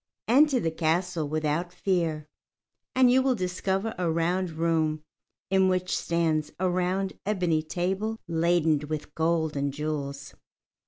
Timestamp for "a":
3.99-4.09, 6.59-6.67